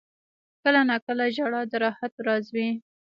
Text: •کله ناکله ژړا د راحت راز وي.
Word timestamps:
•کله 0.61 0.81
ناکله 0.89 1.25
ژړا 1.35 1.61
د 1.71 1.73
راحت 1.83 2.13
راز 2.25 2.45
وي. 2.55 2.69